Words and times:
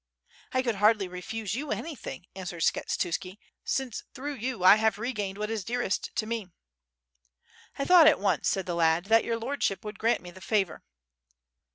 *' 0.29 0.41
"I 0.51 0.63
could 0.63 0.77
hardly 0.77 1.07
refuse 1.07 1.53
you 1.53 1.69
anything," 1.71 2.25
answered 2.35 2.63
Skshe 2.63 2.97
tuski, 2.97 3.37
"since 3.63 4.03
through 4.15 4.33
you 4.33 4.63
I 4.63 4.77
have 4.77 4.97
regained 4.97 5.37
what 5.37 5.51
is 5.51 5.63
dearest 5.63 6.09
to 6.15 6.25
me.'' 6.25 6.47
"I 7.77 7.85
thought 7.85 8.07
at 8.07 8.19
once," 8.19 8.49
said 8.49 8.65
tha 8.65 8.73
lad, 8.73 9.05
"that 9.09 9.23
your 9.23 9.37
lordship 9.37 9.85
would 9.85 9.99
grant 9.99 10.21
me 10.23 10.31
the 10.31 10.41
favor." 10.41 10.81